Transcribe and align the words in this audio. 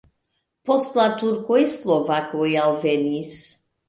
Post 0.69 0.95
la 0.99 1.03
turkoj 1.19 1.59
slovakoj 1.73 2.47
alvenis. 2.63 3.37